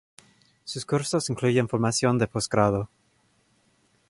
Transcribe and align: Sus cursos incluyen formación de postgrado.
Sus 0.63 0.83
cursos 0.83 1.29
incluyen 1.29 1.69
formación 1.69 2.17
de 2.17 2.25
postgrado. 2.25 2.89